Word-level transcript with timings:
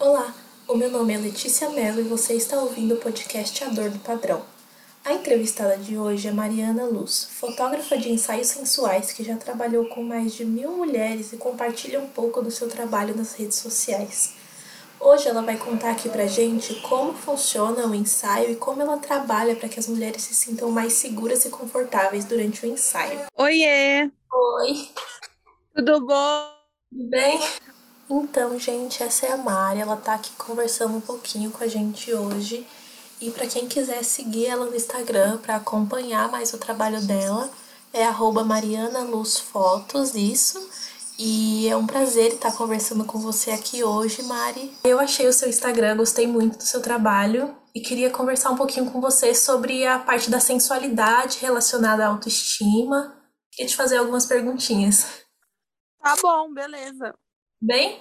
Olá, 0.00 0.32
o 0.68 0.76
meu 0.76 0.92
nome 0.92 1.12
é 1.12 1.18
Letícia 1.18 1.70
Mello 1.70 1.98
e 1.98 2.04
você 2.04 2.34
está 2.34 2.56
ouvindo 2.60 2.94
o 2.94 2.98
podcast 2.98 3.64
A 3.64 3.68
Dor 3.68 3.90
do 3.90 3.98
Padrão. 3.98 4.44
A 5.04 5.12
entrevistada 5.12 5.76
de 5.76 5.98
hoje 5.98 6.28
é 6.28 6.30
Mariana 6.30 6.84
Luz, 6.84 7.24
fotógrafa 7.32 7.98
de 7.98 8.08
ensaios 8.08 8.46
sensuais 8.46 9.10
que 9.10 9.24
já 9.24 9.36
trabalhou 9.36 9.86
com 9.86 10.04
mais 10.04 10.34
de 10.34 10.44
mil 10.44 10.70
mulheres 10.70 11.32
e 11.32 11.36
compartilha 11.36 11.98
um 11.98 12.06
pouco 12.06 12.40
do 12.40 12.48
seu 12.48 12.68
trabalho 12.68 13.16
nas 13.16 13.34
redes 13.34 13.58
sociais. 13.58 14.34
Hoje 15.00 15.26
ela 15.26 15.42
vai 15.42 15.56
contar 15.56 15.90
aqui 15.90 16.08
pra 16.08 16.28
gente 16.28 16.76
como 16.82 17.12
funciona 17.12 17.84
o 17.84 17.92
ensaio 17.92 18.52
e 18.52 18.56
como 18.56 18.80
ela 18.80 18.98
trabalha 18.98 19.56
para 19.56 19.68
que 19.68 19.80
as 19.80 19.88
mulheres 19.88 20.22
se 20.22 20.32
sintam 20.32 20.70
mais 20.70 20.92
seguras 20.92 21.44
e 21.44 21.50
confortáveis 21.50 22.24
durante 22.24 22.64
o 22.64 22.68
ensaio. 22.68 23.26
Oiê! 23.34 24.08
Oi! 24.32 24.90
Tudo 25.74 26.06
bom? 26.06 26.54
Tudo 26.88 27.10
bem? 27.10 27.40
Então, 28.10 28.58
gente, 28.58 29.02
essa 29.02 29.26
é 29.26 29.32
a 29.32 29.36
Mari, 29.36 29.80
ela 29.80 29.96
tá 29.96 30.14
aqui 30.14 30.30
conversando 30.38 30.96
um 30.96 31.00
pouquinho 31.00 31.50
com 31.50 31.62
a 31.62 31.68
gente 31.68 32.12
hoje. 32.12 32.66
E 33.20 33.30
para 33.30 33.46
quem 33.46 33.68
quiser 33.68 34.02
seguir 34.02 34.46
ela 34.46 34.64
no 34.64 34.74
Instagram 34.74 35.38
para 35.38 35.56
acompanhar 35.56 36.30
mais 36.30 36.54
o 36.54 36.58
trabalho 36.58 37.00
dela, 37.02 37.50
é 37.92 38.04
arroba 38.04 38.44
Mariana 38.44 39.00
Luz 39.00 39.38
Fotos, 39.38 40.14
isso. 40.14 40.70
E 41.18 41.68
é 41.68 41.76
um 41.76 41.86
prazer 41.86 42.34
estar 42.34 42.56
conversando 42.56 43.04
com 43.04 43.18
você 43.18 43.50
aqui 43.50 43.82
hoje, 43.82 44.22
Mari. 44.22 44.72
Eu 44.84 45.00
achei 45.00 45.26
o 45.26 45.32
seu 45.32 45.48
Instagram, 45.48 45.96
gostei 45.96 46.26
muito 46.26 46.58
do 46.58 46.62
seu 46.62 46.80
trabalho 46.80 47.54
e 47.74 47.80
queria 47.80 48.08
conversar 48.08 48.50
um 48.50 48.56
pouquinho 48.56 48.90
com 48.90 49.00
você 49.00 49.34
sobre 49.34 49.84
a 49.84 49.98
parte 49.98 50.30
da 50.30 50.38
sensualidade 50.38 51.38
relacionada 51.40 52.04
à 52.04 52.08
autoestima. 52.08 53.16
Queria 53.50 53.68
te 53.68 53.76
fazer 53.76 53.96
algumas 53.96 54.26
perguntinhas. 54.26 55.06
Tá 56.00 56.14
bom, 56.22 56.54
beleza. 56.54 57.12
Bem? 57.60 58.00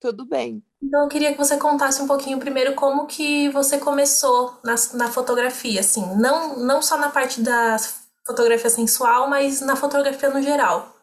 Tudo 0.00 0.24
bem. 0.24 0.62
Então 0.80 1.02
eu 1.02 1.08
queria 1.08 1.32
que 1.32 1.38
você 1.38 1.58
contasse 1.58 2.00
um 2.00 2.06
pouquinho 2.06 2.38
primeiro 2.38 2.74
como 2.74 3.06
que 3.06 3.48
você 3.48 3.78
começou 3.78 4.58
na, 4.62 4.76
na 4.94 5.10
fotografia, 5.10 5.80
assim, 5.80 6.04
não, 6.16 6.56
não 6.58 6.80
só 6.80 6.96
na 6.96 7.10
parte 7.10 7.40
da 7.40 7.76
fotografia 8.24 8.70
sensual, 8.70 9.28
mas 9.28 9.60
na 9.60 9.74
fotografia 9.74 10.30
no 10.30 10.40
geral. 10.40 10.94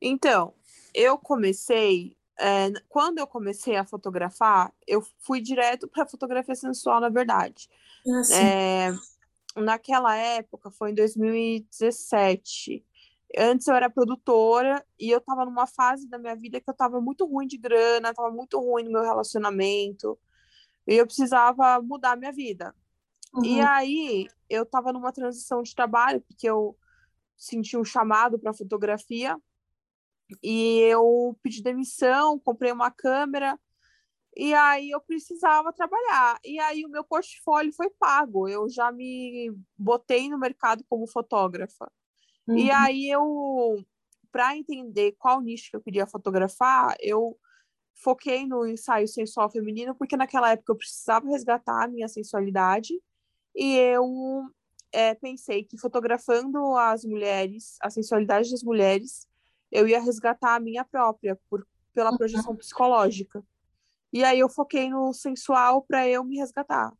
Então, 0.00 0.54
eu 0.94 1.18
comecei, 1.18 2.16
é, 2.38 2.72
quando 2.88 3.18
eu 3.18 3.26
comecei 3.26 3.76
a 3.76 3.84
fotografar, 3.84 4.72
eu 4.86 5.04
fui 5.20 5.40
direto 5.40 5.86
para 5.86 6.06
fotografia 6.06 6.54
sensual, 6.54 7.00
na 7.00 7.08
verdade. 7.08 7.68
Assim. 8.20 8.34
É, 8.34 8.94
naquela 9.56 10.16
época, 10.16 10.70
foi 10.70 10.90
em 10.90 10.94
2017, 10.94 12.84
Antes 13.36 13.66
eu 13.66 13.74
era 13.74 13.90
produtora 13.90 14.84
e 14.98 15.10
eu 15.10 15.20
tava 15.20 15.44
numa 15.44 15.66
fase 15.66 16.08
da 16.08 16.18
minha 16.18 16.34
vida 16.34 16.60
que 16.60 16.68
eu 16.70 16.74
tava 16.74 17.00
muito 17.00 17.26
ruim 17.26 17.46
de 17.46 17.58
grana, 17.58 18.14
tava 18.14 18.30
muito 18.30 18.58
ruim 18.58 18.84
no 18.84 18.92
meu 18.92 19.02
relacionamento. 19.02 20.18
E 20.86 20.94
eu 20.94 21.06
precisava 21.06 21.80
mudar 21.82 22.12
a 22.12 22.16
minha 22.16 22.32
vida. 22.32 22.74
Uhum. 23.34 23.44
E 23.44 23.60
aí 23.60 24.28
eu 24.48 24.64
tava 24.64 24.92
numa 24.92 25.12
transição 25.12 25.62
de 25.62 25.74
trabalho, 25.74 26.22
porque 26.22 26.48
eu 26.48 26.76
senti 27.36 27.76
um 27.76 27.84
chamado 27.84 28.38
para 28.38 28.54
fotografia. 28.54 29.36
E 30.42 30.80
eu 30.80 31.38
pedi 31.42 31.62
demissão, 31.62 32.38
comprei 32.38 32.70
uma 32.72 32.90
câmera 32.90 33.58
e 34.38 34.54
aí 34.54 34.90
eu 34.90 35.00
precisava 35.00 35.72
trabalhar. 35.72 36.38
E 36.44 36.60
aí 36.60 36.84
o 36.84 36.88
meu 36.88 37.02
portfólio 37.02 37.72
foi 37.72 37.90
pago. 37.90 38.48
Eu 38.48 38.68
já 38.68 38.92
me 38.92 39.52
botei 39.76 40.28
no 40.30 40.38
mercado 40.38 40.84
como 40.88 41.08
fotógrafa. 41.08 41.90
Uhum. 42.48 42.56
E 42.56 42.70
aí 42.70 43.10
eu, 43.10 43.84
para 44.32 44.56
entender 44.56 45.14
qual 45.18 45.40
nicho 45.40 45.70
que 45.70 45.76
eu 45.76 45.82
queria 45.82 46.06
fotografar, 46.06 46.96
eu 47.00 47.38
foquei 48.02 48.46
no 48.46 48.66
ensaio 48.66 49.06
sensual 49.06 49.50
feminino, 49.50 49.94
porque 49.94 50.16
naquela 50.16 50.52
época 50.52 50.72
eu 50.72 50.76
precisava 50.76 51.28
resgatar 51.28 51.84
a 51.84 51.88
minha 51.88 52.08
sensualidade, 52.08 52.94
e 53.54 53.76
eu 53.76 54.46
é, 54.92 55.14
pensei 55.14 55.64
que 55.64 55.76
fotografando 55.76 56.76
as 56.76 57.04
mulheres, 57.04 57.76
a 57.82 57.90
sensualidade 57.90 58.50
das 58.50 58.62
mulheres, 58.62 59.26
eu 59.70 59.86
ia 59.86 60.00
resgatar 60.00 60.54
a 60.54 60.60
minha 60.60 60.84
própria, 60.84 61.38
por, 61.50 61.66
pela 61.92 62.10
uhum. 62.10 62.16
projeção 62.16 62.56
psicológica. 62.56 63.44
E 64.10 64.24
aí 64.24 64.38
eu 64.38 64.48
foquei 64.48 64.88
no 64.88 65.12
sensual 65.12 65.82
para 65.82 66.08
eu 66.08 66.24
me 66.24 66.38
resgatar. 66.38 66.90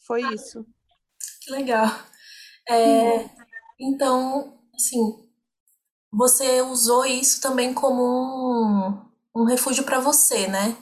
Foi 0.00 0.22
isso. 0.34 0.66
Que 1.42 1.52
legal. 1.52 1.86
É, 2.68 3.18
uhum. 3.18 3.30
Então, 3.78 4.58
assim, 4.76 5.28
você 6.12 6.62
usou 6.62 7.04
isso 7.04 7.40
também 7.40 7.74
como 7.74 8.02
um, 8.02 9.42
um 9.42 9.44
refúgio 9.44 9.84
para 9.84 10.00
você, 10.00 10.46
né? 10.46 10.76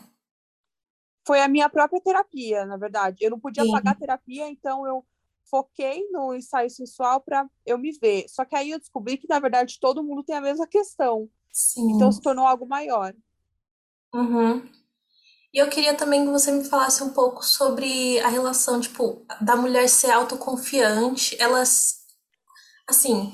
Foi 1.27 1.41
a 1.41 1.49
minha 1.49 1.69
própria 1.69 2.00
terapia, 2.00 2.66
na 2.66 2.77
verdade. 2.77 3.25
Eu 3.25 3.31
não 3.31 3.41
podia 3.41 3.65
Sim. 3.65 3.72
pagar 3.72 3.99
terapia, 3.99 4.49
então 4.49 4.87
eu 4.87 5.05
foquei 5.49 6.06
no 6.10 6.34
ensaio 6.34 6.69
sensual 6.69 7.21
para 7.21 7.49
eu 7.65 7.78
me 7.78 7.93
ver. 7.99 8.27
Só 8.28 8.44
que 8.44 8.55
aí 8.55 8.71
eu 8.71 8.78
descobri 8.78 9.16
que, 9.16 9.28
na 9.28 9.41
verdade, 9.41 9.78
todo 9.81 10.03
mundo 10.05 10.22
tem 10.22 10.37
a 10.37 10.41
mesma 10.41 10.66
questão. 10.66 11.28
Sim. 11.53 11.93
Então 11.93 12.12
se 12.12 12.21
tornou 12.21 12.47
algo 12.47 12.66
maior. 12.66 13.15
Uhum. 14.12 14.69
E 15.53 15.59
eu 15.59 15.71
queria 15.71 15.94
também 15.94 16.25
que 16.25 16.32
você 16.32 16.50
me 16.50 16.65
falasse 16.65 17.03
um 17.03 17.12
pouco 17.12 17.44
sobre 17.44 18.19
a 18.21 18.28
relação, 18.28 18.81
tipo, 18.81 19.25
da 19.41 19.56
mulher 19.56 19.88
ser 19.88 20.11
autoconfiante. 20.11 21.41
Elas, 21.41 22.05
assim, 22.88 23.32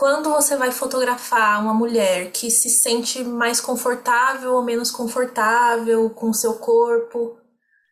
quando 0.00 0.30
você 0.30 0.56
vai 0.56 0.72
fotografar 0.72 1.60
uma 1.60 1.74
mulher 1.74 2.32
que 2.32 2.50
se 2.50 2.70
sente 2.70 3.22
mais 3.22 3.60
confortável 3.60 4.54
ou 4.54 4.64
menos 4.64 4.90
confortável 4.90 6.08
com 6.08 6.30
o 6.30 6.34
seu 6.34 6.58
corpo, 6.58 7.38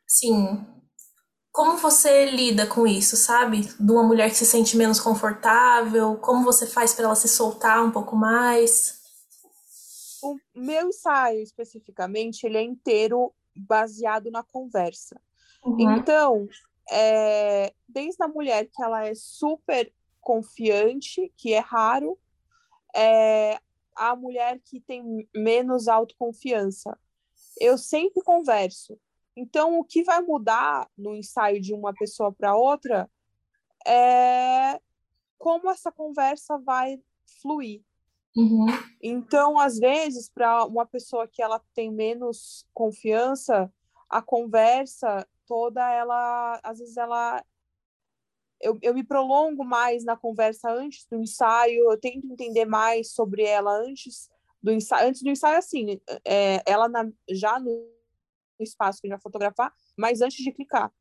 sim, 0.06 0.66
como 1.52 1.76
você 1.76 2.30
lida 2.30 2.66
com 2.66 2.86
isso, 2.86 3.14
sabe? 3.14 3.60
De 3.78 3.92
uma 3.92 4.02
mulher 4.02 4.30
que 4.30 4.36
se 4.36 4.46
sente 4.46 4.74
menos 4.74 4.98
confortável, 4.98 6.16
como 6.16 6.42
você 6.42 6.66
faz 6.66 6.94
para 6.94 7.04
ela 7.04 7.14
se 7.14 7.28
soltar 7.28 7.84
um 7.84 7.90
pouco 7.90 8.16
mais? 8.16 9.02
O 10.22 10.34
meu 10.54 10.88
ensaio 10.88 11.42
especificamente, 11.42 12.44
ele 12.44 12.56
é 12.56 12.62
inteiro 12.62 13.34
baseado 13.54 14.30
na 14.30 14.42
conversa. 14.42 15.20
Uhum. 15.62 15.98
Então, 15.98 16.48
é, 16.90 17.74
desde 17.86 18.24
a 18.24 18.28
mulher 18.28 18.64
que 18.64 18.82
ela 18.82 19.06
é 19.06 19.12
super 19.14 19.92
confiante, 20.20 21.32
que 21.36 21.52
é 21.52 21.58
raro, 21.58 22.18
é 22.94 23.60
a 23.94 24.14
mulher 24.14 24.60
que 24.64 24.80
tem 24.80 25.28
menos 25.34 25.88
autoconfiança. 25.88 26.98
Eu 27.60 27.76
sempre 27.76 28.22
converso. 28.22 28.98
Então, 29.36 29.78
o 29.78 29.84
que 29.84 30.02
vai 30.02 30.20
mudar 30.20 30.88
no 30.96 31.14
ensaio 31.14 31.60
de 31.60 31.72
uma 31.72 31.92
pessoa 31.92 32.32
para 32.32 32.56
outra 32.56 33.10
é 33.86 34.80
como 35.38 35.70
essa 35.70 35.92
conversa 35.92 36.58
vai 36.58 37.00
fluir. 37.40 37.82
Uhum. 38.36 38.66
Então, 39.02 39.58
às 39.58 39.78
vezes, 39.78 40.28
para 40.28 40.64
uma 40.64 40.86
pessoa 40.86 41.26
que 41.26 41.42
ela 41.42 41.60
tem 41.74 41.90
menos 41.90 42.66
confiança, 42.74 43.72
a 44.08 44.22
conversa 44.22 45.26
toda, 45.46 45.88
ela, 45.90 46.60
às 46.62 46.78
vezes, 46.78 46.96
ela 46.96 47.44
eu, 48.60 48.78
eu 48.82 48.94
me 48.94 49.04
prolongo 49.04 49.64
mais 49.64 50.04
na 50.04 50.16
conversa 50.16 50.70
antes 50.70 51.06
do 51.10 51.18
ensaio, 51.18 51.90
eu 51.90 51.98
tento 51.98 52.26
entender 52.26 52.64
mais 52.64 53.12
sobre 53.12 53.42
ela 53.42 53.72
antes 53.80 54.28
do 54.62 54.72
ensaio. 54.72 55.08
Antes 55.08 55.22
do 55.22 55.30
ensaio, 55.30 55.58
assim, 55.58 56.00
é, 56.24 56.62
ela 56.66 56.88
na, 56.88 57.08
já 57.30 57.58
no 57.58 57.88
espaço 58.60 59.00
que 59.00 59.06
a 59.06 59.08
gente 59.08 59.16
vai 59.16 59.22
fotografar, 59.22 59.72
mas 59.96 60.20
antes 60.20 60.42
de 60.42 60.52
clicar. 60.52 60.92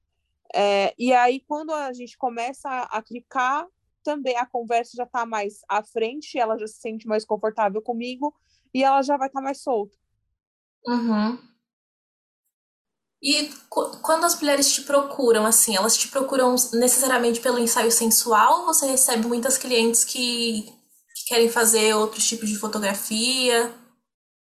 É, 0.53 0.93
e 0.97 1.13
aí, 1.13 1.41
quando 1.41 1.73
a 1.73 1.91
gente 1.91 2.17
começa 2.17 2.69
a, 2.69 3.01
clicar, 3.01 3.67
também 4.03 4.37
a 4.37 4.45
conversa 4.45 4.91
já 4.95 5.03
está 5.03 5.25
mais 5.25 5.61
à 5.67 5.83
frente, 5.83 6.37
ela 6.37 6.57
já 6.57 6.67
se 6.67 6.79
sente 6.79 7.07
mais 7.07 7.25
confortável 7.25 7.81
comigo 7.81 8.33
e 8.73 8.83
ela 8.83 9.01
já 9.01 9.17
vai 9.17 9.27
estar 9.27 9.39
tá 9.39 9.43
mais 9.43 9.61
solta. 9.61 9.97
Uhum. 10.85 11.37
E 13.21 13.49
quando 14.01 14.25
as 14.25 14.39
mulheres 14.39 14.71
te 14.71 14.83
procuram, 14.83 15.45
assim, 15.45 15.75
elas 15.75 15.97
te 15.97 16.07
procuram 16.07 16.55
necessariamente 16.73 17.39
pelo 17.39 17.57
ensaio 17.57 17.91
sensual 17.91 18.59
ou 18.59 18.65
você 18.65 18.85
recebe 18.85 19.27
muitas 19.27 19.57
clientes 19.57 20.03
que, 20.03 20.63
que 20.63 21.25
querem 21.27 21.49
fazer 21.49 21.95
outros 21.95 22.27
tipos 22.27 22.47
de 22.47 22.57
fotografia? 22.57 23.73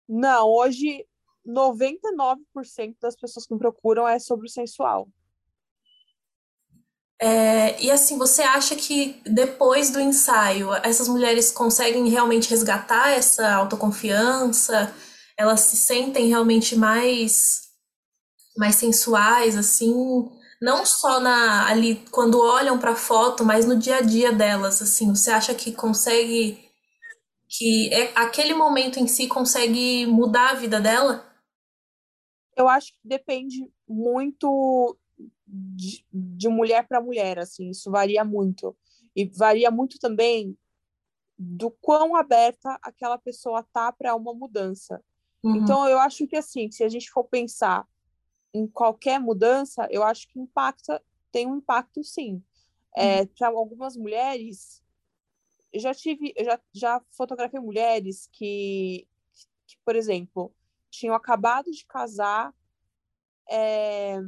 Não, 0.08 0.48
hoje 0.48 1.06
99% 1.46 2.96
das 3.00 3.14
pessoas 3.14 3.46
que 3.46 3.54
me 3.54 3.60
procuram 3.60 4.08
é 4.08 4.18
sobre 4.18 4.46
o 4.46 4.50
sensual. 4.50 5.08
É, 7.20 7.80
e 7.80 7.90
assim, 7.92 8.18
você 8.18 8.42
acha 8.42 8.74
que 8.74 9.22
depois 9.24 9.90
do 9.90 10.00
ensaio, 10.00 10.74
essas 10.82 11.06
mulheres 11.06 11.52
conseguem 11.52 12.08
realmente 12.08 12.50
resgatar 12.50 13.10
essa 13.12 13.54
autoconfiança? 13.54 14.92
Elas 15.36 15.60
se 15.60 15.76
sentem 15.76 16.28
realmente 16.28 16.74
mais 16.74 17.64
mais 18.56 18.76
sensuais, 18.76 19.56
assim, 19.56 20.30
não 20.60 20.86
só 20.86 21.20
na 21.20 21.68
ali 21.68 21.96
quando 22.10 22.40
olham 22.40 22.78
para 22.78 22.92
a 22.92 22.96
foto, 22.96 23.44
mas 23.44 23.66
no 23.66 23.76
dia 23.76 23.96
a 23.96 24.00
dia 24.00 24.32
delas, 24.32 24.80
assim. 24.80 25.14
Você 25.14 25.30
acha 25.30 25.54
que 25.54 25.72
consegue 25.72 26.64
que 27.48 27.92
é, 27.92 28.12
aquele 28.16 28.54
momento 28.54 28.98
em 28.98 29.06
si 29.06 29.28
consegue 29.28 30.06
mudar 30.06 30.50
a 30.50 30.54
vida 30.54 30.80
dela? 30.80 31.24
Eu 32.56 32.68
acho 32.68 32.92
que 32.92 32.98
depende 33.04 33.70
muito 33.86 34.96
de, 35.46 36.04
de 36.12 36.48
mulher 36.48 36.86
para 36.86 37.00
mulher, 37.00 37.38
assim, 37.38 37.70
isso 37.70 37.90
varia 37.90 38.24
muito. 38.24 38.76
E 39.14 39.26
varia 39.26 39.70
muito 39.70 39.98
também 39.98 40.56
do 41.38 41.70
quão 41.70 42.16
aberta 42.16 42.78
aquela 42.82 43.18
pessoa 43.18 43.62
tá 43.72 43.92
para 43.92 44.14
uma 44.14 44.32
mudança. 44.32 45.02
Uhum. 45.42 45.56
Então, 45.56 45.88
eu 45.88 45.98
acho 45.98 46.26
que, 46.26 46.36
assim, 46.36 46.70
se 46.70 46.82
a 46.82 46.88
gente 46.88 47.10
for 47.10 47.24
pensar 47.24 47.86
em 48.54 48.68
qualquer 48.68 49.18
mudança, 49.18 49.88
eu 49.90 50.04
acho 50.04 50.28
que 50.28 50.38
impacta, 50.38 51.02
tem 51.32 51.46
um 51.46 51.56
impacto, 51.56 52.04
sim. 52.04 52.42
É, 52.96 53.20
uhum. 53.20 53.26
para 53.36 53.48
algumas 53.48 53.96
mulheres, 53.96 54.80
eu 55.72 55.80
já 55.80 55.92
tive, 55.92 56.32
eu 56.36 56.44
já, 56.44 56.60
já 56.72 57.02
fotografei 57.10 57.58
mulheres 57.58 58.28
que, 58.32 59.08
que, 59.66 59.76
por 59.84 59.96
exemplo, 59.96 60.54
tinham 60.88 61.16
acabado 61.16 61.72
de 61.72 61.84
casar, 61.84 62.54
é, 63.50 64.20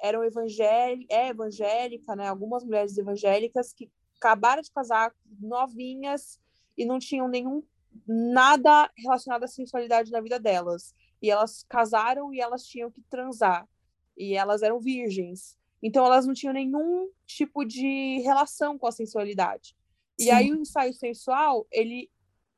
eram 0.00 0.24
evangélicas, 0.24 1.06
é 1.10 1.28
evangélica, 1.28 2.16
né? 2.16 2.28
Algumas 2.28 2.64
mulheres 2.64 2.96
evangélicas 2.96 3.74
que 3.74 3.90
acabaram 4.16 4.62
de 4.62 4.70
casar 4.70 5.14
novinhas 5.38 6.40
e 6.76 6.86
não 6.86 6.98
tinham 6.98 7.28
nenhum 7.28 7.62
nada 8.06 8.90
relacionado 8.96 9.44
à 9.44 9.46
sensualidade 9.46 10.10
na 10.10 10.20
vida 10.20 10.40
delas. 10.40 10.94
E 11.20 11.30
elas 11.30 11.64
casaram 11.68 12.32
e 12.32 12.40
elas 12.40 12.64
tinham 12.64 12.90
que 12.90 13.02
transar. 13.02 13.68
E 14.16 14.34
elas 14.34 14.62
eram 14.62 14.80
virgens. 14.80 15.58
Então 15.82 16.04
elas 16.04 16.26
não 16.26 16.34
tinham 16.34 16.52
nenhum 16.52 17.10
tipo 17.26 17.64
de 17.64 18.18
relação 18.20 18.78
com 18.78 18.86
a 18.86 18.92
sensualidade. 18.92 19.76
Sim. 20.18 20.26
E 20.26 20.30
aí 20.30 20.52
o 20.52 20.60
ensaio 20.60 20.92
sensual, 20.92 21.66
ele 21.70 22.10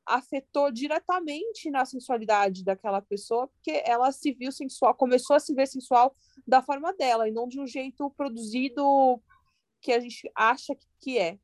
afetou 0.07 0.73
diretamente 0.73 1.71
na 1.71 1.85
sensualidade 1.85 2.65
daquela 2.65 3.01
pessoa, 3.01 3.47
porque 3.49 3.83
ela 3.85 4.11
se 4.11 4.33
viu 4.33 4.51
sensual, 4.51 4.95
começou 4.95 5.37
a 5.37 5.41
se 5.41 5.55
ver 5.55 5.67
sensual 5.67 6.15
da 6.47 6.63
forma 6.63 6.93
dela, 6.95 7.29
e 7.29 7.33
não 7.33 7.47
de 7.47 7.61
um 7.61 7.67
jeito 7.67 8.11
produzido 8.11 9.23
que 9.81 9.93
a 9.93 10.01
gente 10.01 10.31
acha 10.35 10.77
que 11.01 11.19
é. 11.19 11.39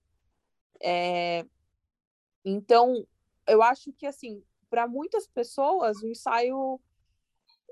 é... 0.82 1.46
Então, 2.44 3.06
eu 3.46 3.62
acho 3.62 3.92
que, 3.92 4.06
assim, 4.06 4.42
para 4.68 4.86
muitas 4.88 5.26
pessoas, 5.26 6.02
o 6.02 6.08
ensaio 6.08 6.80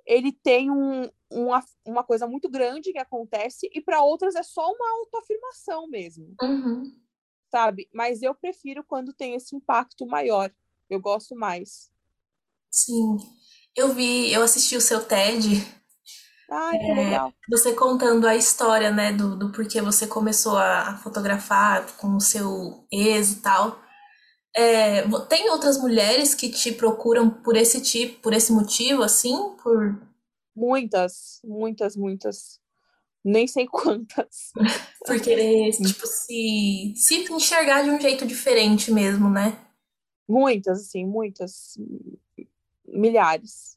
ele 0.07 0.33
tem 0.33 0.71
um, 0.71 1.09
uma, 1.31 1.65
uma 1.85 2.05
coisa 2.05 2.27
muito 2.27 2.49
grande 2.49 2.93
que 2.93 2.99
acontece, 2.99 3.69
e 3.73 3.81
para 3.81 4.03
outras 4.03 4.35
é 4.35 4.43
só 4.43 4.71
uma 4.71 4.91
autoafirmação 5.01 5.89
mesmo. 5.89 6.35
Uhum. 6.41 6.93
Sabe? 7.51 7.89
Mas 7.93 8.23
eu 8.23 8.35
prefiro 8.35 8.85
quando 8.85 9.13
tem 9.13 9.35
esse 9.35 9.55
impacto 9.55 10.07
maior. 10.07 10.53
Eu 10.91 11.01
gosto 11.01 11.35
mais. 11.35 11.91
Sim. 12.71 13.17
Eu 13.77 13.95
vi, 13.95 14.33
eu 14.33 14.43
assisti 14.43 14.77
o 14.77 14.81
seu 14.81 15.05
TED. 15.05 15.65
Ai, 16.51 16.79
que 16.79 16.91
é, 16.91 16.95
legal. 16.95 17.33
Você 17.51 17.75
contando 17.75 18.27
a 18.27 18.37
história, 18.37 18.91
né, 18.91 19.13
do, 19.13 19.37
do 19.37 19.51
porquê 19.51 19.81
você 19.81 20.07
começou 20.07 20.57
a, 20.57 20.91
a 20.91 20.97
fotografar 20.99 21.97
com 21.97 22.17
o 22.17 22.21
seu 22.21 22.87
ex 22.93 23.33
e 23.33 23.41
tal. 23.41 23.84
É, 24.57 25.03
tem 25.29 25.51
outras 25.51 25.79
mulheres 25.79 26.35
que 26.35 26.49
te 26.49 26.71
procuram 26.73 27.29
por 27.29 27.57
esse 27.57 27.81
tipo, 27.81 28.21
por 28.21 28.33
esse 28.33 28.53
motivo, 28.53 29.03
assim? 29.03 29.37
Por... 29.63 30.01
Muitas, 30.55 31.41
muitas, 31.45 31.97
muitas. 31.97 32.61
Nem 33.25 33.47
sei 33.49 33.67
quantas. 33.69 34.53
por 35.05 35.21
querer, 35.21 35.73
tipo, 35.73 36.07
se, 36.07 36.95
se 36.97 37.33
enxergar 37.33 37.83
de 37.83 37.91
um 37.91 38.01
jeito 38.01 38.25
diferente 38.25 38.93
mesmo, 38.93 39.29
né? 39.29 39.59
Muitas, 40.29 40.83
assim, 40.83 41.05
muitas. 41.05 41.77
Milhares. 42.87 43.77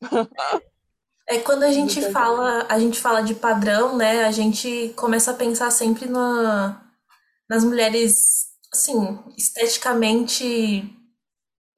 É 1.26 1.38
quando 1.38 1.62
a 1.62 1.72
gente 1.72 2.02
fala, 2.10 2.66
a 2.68 2.78
gente 2.78 3.00
fala 3.00 3.22
de 3.22 3.34
padrão, 3.34 3.96
né? 3.96 4.24
A 4.24 4.30
gente 4.30 4.92
começa 4.94 5.30
a 5.30 5.34
pensar 5.34 5.70
sempre 5.70 6.06
na, 6.06 6.86
nas 7.48 7.64
mulheres 7.64 8.53
assim, 8.74 9.18
esteticamente 9.36 10.84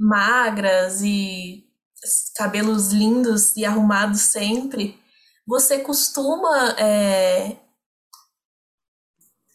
magras 0.00 1.02
e 1.02 1.64
cabelos 2.34 2.92
lindos 2.92 3.56
e 3.56 3.64
arrumados 3.64 4.20
sempre, 4.20 4.98
você 5.46 5.78
costuma 5.80 6.70
é, 6.78 7.56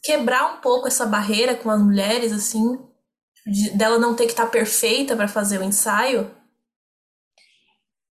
quebrar 0.03 0.53
um 0.53 0.61
pouco 0.61 0.87
essa 0.87 1.05
barreira 1.05 1.55
com 1.55 1.69
as 1.69 1.81
mulheres, 1.81 2.31
assim, 2.31 2.79
de, 3.45 3.71
dela 3.71 3.97
não 3.97 4.15
ter 4.15 4.25
que 4.25 4.31
estar 4.31 4.45
tá 4.45 4.51
perfeita 4.51 5.15
para 5.15 5.27
fazer 5.27 5.59
o 5.59 5.63
ensaio? 5.63 6.35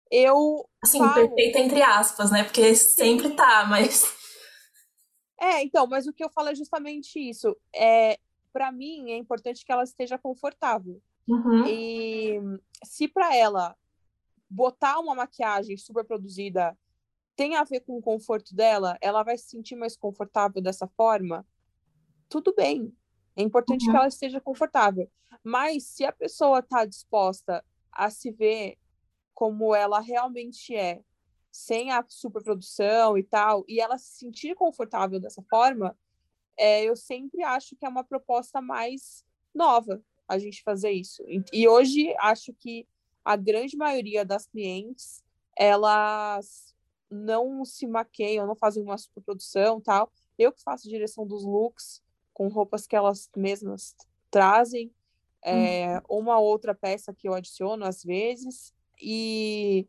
Eu. 0.10 0.68
Assim, 0.84 1.00
falo... 1.00 1.14
perfeita 1.14 1.60
entre 1.60 1.82
aspas, 1.82 2.32
né? 2.32 2.44
Porque 2.44 2.76
sempre 2.76 3.30
tá, 3.32 3.66
mas. 3.66 4.04
É, 5.40 5.64
então, 5.64 5.88
mas 5.88 6.06
o 6.06 6.14
que 6.14 6.24
eu 6.24 6.30
falo 6.30 6.50
é 6.50 6.56
justamente 6.56 7.18
isso. 7.18 7.56
É, 7.74 8.20
para 8.52 8.72
mim 8.72 9.12
é 9.12 9.18
importante 9.18 9.66
que 9.66 9.72
ela 9.72 9.84
esteja 9.84 10.18
confortável. 10.18 11.02
Uhum. 11.28 11.66
E 11.68 12.40
se 12.84 13.08
para 13.08 13.36
ela 13.36 13.76
botar 14.50 15.00
uma 15.00 15.16
maquiagem 15.16 15.78
super 15.78 16.04
produzida 16.04 16.78
tem 17.36 17.56
a 17.56 17.64
ver 17.64 17.80
com 17.82 17.98
o 17.98 18.02
conforto 18.02 18.54
dela, 18.54 18.98
ela 19.02 19.24
vai 19.24 19.38
se 19.38 19.50
sentir 19.50 19.76
mais 19.76 19.96
confortável 19.96 20.62
dessa 20.62 20.88
forma, 20.88 21.46
tudo 22.30 22.54
bem. 22.56 22.94
É 23.36 23.42
importante 23.42 23.86
uhum. 23.86 23.92
que 23.92 23.98
ela 23.98 24.08
esteja 24.08 24.42
confortável. 24.42 25.10
Mas 25.44 25.86
se 25.86 26.06
a 26.06 26.12
pessoa 26.12 26.60
está 26.60 26.86
disposta 26.86 27.64
a 27.92 28.10
se 28.10 28.32
ver 28.32 28.78
como 29.34 29.74
ela 29.74 30.00
realmente 30.00 30.76
é, 30.76 31.02
sem 31.52 31.92
a 31.92 32.06
superprodução 32.08 33.18
e 33.18 33.24
tal, 33.24 33.64
e 33.68 33.80
ela 33.80 33.98
se 33.98 34.20
sentir 34.20 34.54
confortável 34.56 35.20
dessa 35.20 35.42
forma, 35.50 35.98
é, 36.58 36.84
eu 36.84 36.96
sempre 36.96 37.44
acho 37.44 37.76
que 37.76 37.86
é 37.86 37.90
uma 37.90 38.04
proposta 38.04 38.62
mais 38.62 39.24
nova 39.54 40.02
a 40.28 40.38
gente 40.38 40.64
fazer 40.64 40.92
isso. 40.92 41.24
E 41.52 41.68
hoje 41.68 42.16
acho 42.20 42.54
que 42.54 42.88
a 43.24 43.36
grande 43.36 43.76
maioria 43.76 44.24
das 44.24 44.48
clientes 44.48 45.24
elas 45.58 46.74
não 47.10 47.66
se 47.66 47.86
maqueiam, 47.86 48.48
não 48.48 48.56
fazem 48.56 48.82
uma 48.82 48.98
superprodução 48.98 49.82
tal. 49.82 50.12
Eu 50.40 50.52
que 50.52 50.64
faço 50.64 50.88
direção 50.88 51.28
dos 51.28 51.44
looks 51.44 52.02
com 52.34 52.48
roupas 52.48 52.88
que 52.88 52.96
elas 52.96 53.30
mesmas 53.36 53.96
trazem, 54.30 54.92
é, 55.44 55.98
hum. 55.98 56.02
uma 56.20 56.40
outra 56.40 56.74
peça 56.74 57.14
que 57.14 57.28
eu 57.28 57.34
adiciono 57.34 57.84
às 57.84 58.04
vezes 58.04 58.74
e 59.00 59.88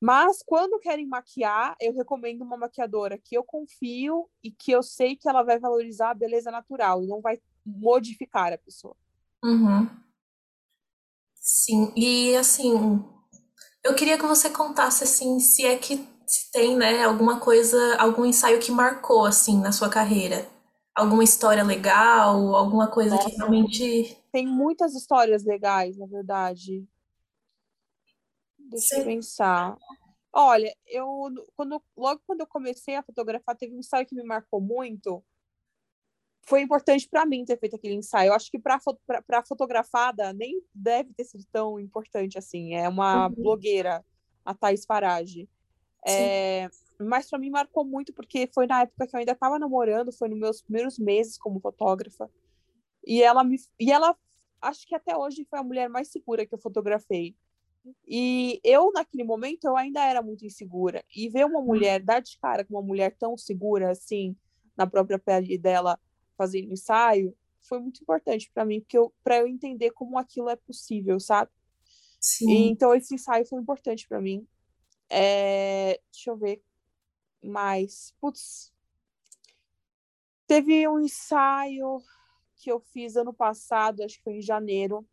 mas 0.00 0.42
quando 0.44 0.78
querem 0.78 1.06
maquiar, 1.06 1.74
eu 1.80 1.94
recomendo 1.94 2.42
uma 2.42 2.56
maquiadora 2.56 3.18
que 3.18 3.36
eu 3.36 3.42
confio 3.42 4.28
e 4.42 4.50
que 4.50 4.70
eu 4.70 4.82
sei 4.82 5.16
que 5.16 5.28
ela 5.28 5.42
vai 5.42 5.58
valorizar 5.58 6.10
a 6.10 6.14
beleza 6.14 6.50
natural 6.50 7.02
e 7.02 7.06
não 7.06 7.20
vai 7.20 7.38
modificar 7.64 8.52
a 8.52 8.58
pessoa. 8.58 8.96
Uhum. 9.44 9.88
Sim, 11.34 11.92
e 11.96 12.36
assim, 12.36 13.04
eu 13.84 13.94
queria 13.94 14.18
que 14.18 14.26
você 14.26 14.50
contasse 14.50 15.04
assim, 15.04 15.38
se 15.38 15.64
é 15.64 15.76
que 15.76 15.96
se 16.26 16.50
tem, 16.50 16.76
né, 16.76 17.04
alguma 17.04 17.38
coisa, 17.38 17.96
algum 17.98 18.24
ensaio 18.24 18.58
que 18.58 18.72
marcou 18.72 19.24
assim 19.24 19.60
na 19.60 19.70
sua 19.70 19.88
carreira. 19.88 20.48
Alguma 20.94 21.22
história 21.22 21.62
legal, 21.62 22.56
alguma 22.56 22.88
coisa 22.88 23.14
Nossa, 23.14 23.30
que 23.30 23.36
realmente 23.36 24.16
tem 24.32 24.46
muitas 24.46 24.94
histórias 24.94 25.44
legais, 25.44 25.96
na 25.96 26.04
verdade. 26.04 26.86
Deixa 28.68 28.94
Sim. 28.94 29.00
eu 29.00 29.04
pensar. 29.04 29.76
Olha, 30.32 30.74
eu 30.86 31.30
quando 31.56 31.82
logo 31.96 32.20
quando 32.26 32.40
eu 32.40 32.46
comecei 32.46 32.94
a 32.94 33.02
fotografar, 33.02 33.56
teve 33.56 33.74
um 33.74 33.78
ensaio 33.78 34.06
que 34.06 34.14
me 34.14 34.22
marcou 34.22 34.60
muito. 34.60 35.24
Foi 36.42 36.60
importante 36.60 37.08
para 37.08 37.26
mim 37.26 37.44
ter 37.44 37.58
feito 37.58 37.76
aquele 37.76 37.94
ensaio. 37.94 38.28
Eu 38.28 38.34
acho 38.34 38.50
que 38.50 38.58
para 38.58 38.78
para 39.26 39.42
fotografada 39.44 40.32
nem 40.32 40.62
deve 40.74 41.12
ter 41.14 41.24
sido 41.24 41.44
tão 41.50 41.80
importante 41.80 42.38
assim. 42.38 42.74
É 42.74 42.88
uma 42.88 43.28
uhum. 43.28 43.34
blogueira, 43.34 44.04
a 44.44 44.54
Thais 44.54 44.84
Farage. 44.84 45.48
É, 46.06 46.68
mas 47.00 47.28
para 47.28 47.38
mim 47.38 47.50
marcou 47.50 47.84
muito 47.84 48.12
porque 48.12 48.48
foi 48.54 48.66
na 48.66 48.82
época 48.82 49.06
que 49.06 49.16
eu 49.16 49.18
ainda 49.18 49.32
estava 49.32 49.58
namorando, 49.58 50.12
foi 50.12 50.28
nos 50.28 50.38
meus 50.38 50.62
primeiros 50.62 50.98
meses 50.98 51.36
como 51.38 51.60
fotógrafa. 51.60 52.30
E 53.04 53.22
ela 53.22 53.42
me 53.42 53.56
e 53.80 53.90
ela 53.90 54.16
acho 54.60 54.86
que 54.86 54.94
até 54.94 55.16
hoje 55.16 55.46
foi 55.48 55.58
a 55.58 55.64
mulher 55.64 55.88
mais 55.88 56.08
segura 56.08 56.46
que 56.46 56.54
eu 56.54 56.58
fotografei. 56.58 57.34
E 58.06 58.60
eu, 58.64 58.92
naquele 58.92 59.24
momento, 59.24 59.64
eu 59.64 59.76
ainda 59.76 60.02
era 60.04 60.22
muito 60.22 60.44
insegura. 60.44 61.04
E 61.14 61.28
ver 61.28 61.44
uma 61.46 61.60
mulher, 61.60 62.02
dar 62.02 62.20
de 62.20 62.38
cara 62.38 62.64
com 62.64 62.74
uma 62.74 62.82
mulher 62.82 63.16
tão 63.18 63.36
segura, 63.36 63.90
assim, 63.90 64.36
na 64.76 64.86
própria 64.86 65.18
pele 65.18 65.58
dela, 65.58 65.98
fazendo 66.36 66.72
ensaio, 66.72 67.36
foi 67.60 67.80
muito 67.80 68.02
importante 68.02 68.50
para 68.52 68.64
mim, 68.64 68.80
porque 68.80 68.96
eu, 68.96 69.12
para 69.24 69.38
eu 69.38 69.46
entender 69.46 69.90
como 69.90 70.18
aquilo 70.18 70.48
é 70.48 70.56
possível, 70.56 71.18
sabe? 71.18 71.50
Sim. 72.20 72.50
E, 72.50 72.68
então, 72.68 72.94
esse 72.94 73.14
ensaio 73.14 73.46
foi 73.46 73.60
importante 73.60 74.06
para 74.08 74.20
mim. 74.20 74.46
É... 75.08 76.00
Deixa 76.12 76.30
eu 76.30 76.36
ver 76.36 76.62
mais. 77.42 78.14
Putz. 78.20 78.72
Teve 80.46 80.86
um 80.88 81.00
ensaio 81.00 82.00
que 82.56 82.70
eu 82.70 82.80
fiz 82.80 83.16
ano 83.16 83.32
passado, 83.32 84.02
acho 84.02 84.16
que 84.16 84.22
foi 84.22 84.34
em 84.34 84.42
janeiro, 84.42 85.06